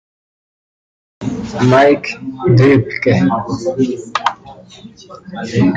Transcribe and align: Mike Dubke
Mike 1.69 2.09
Dubke 2.57 3.11